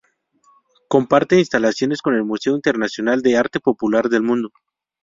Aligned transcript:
Comparte 0.87 1.37
instalaciones 1.37 2.01
con 2.01 2.15
el 2.15 2.23
Museo 2.23 2.55
Internacional 2.55 3.21
de 3.21 3.37
Arte 3.37 3.59
Popular 3.59 4.09
del 4.09 4.23
Mundo. 4.23 4.51